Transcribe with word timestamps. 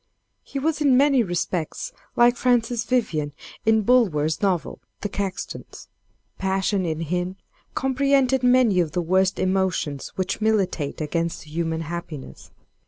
He 0.41 0.57
was 0.57 0.81
in 0.81 0.97
many 0.97 1.21
respects 1.21 1.93
like 2.15 2.35
Francis 2.35 2.85
Vivian 2.85 3.33
in 3.67 3.83
Bulwer's 3.83 4.41
novel 4.41 4.79
of 4.81 4.81
'The 5.01 5.09
Caxtons.' 5.09 5.89
Passion, 6.39 6.87
in 6.87 7.01
him, 7.01 7.35
comprehended 7.75 8.41
many 8.41 8.79
of 8.79 8.93
the 8.93 9.01
worst 9.03 9.37
emotions 9.37 10.07
which 10.15 10.41
militate 10.41 11.01
against 11.01 11.43
human 11.43 11.81
happiness. 11.81 12.49